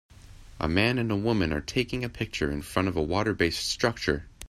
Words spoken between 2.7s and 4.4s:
of a waterbased structure.